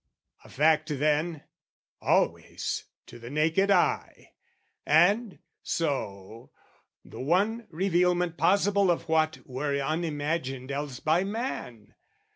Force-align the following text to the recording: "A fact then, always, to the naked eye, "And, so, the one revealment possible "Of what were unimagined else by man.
"A 0.43 0.49
fact 0.49 0.89
then, 0.89 1.43
always, 2.01 2.85
to 3.05 3.19
the 3.19 3.29
naked 3.29 3.69
eye, 3.69 4.33
"And, 4.83 5.37
so, 5.61 6.49
the 7.05 7.19
one 7.21 7.67
revealment 7.69 8.35
possible 8.35 8.89
"Of 8.89 9.07
what 9.07 9.45
were 9.45 9.79
unimagined 9.79 10.71
else 10.71 10.99
by 10.99 11.23
man. 11.23 11.93